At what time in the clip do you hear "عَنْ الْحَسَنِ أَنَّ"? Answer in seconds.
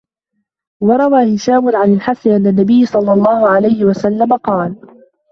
1.75-2.47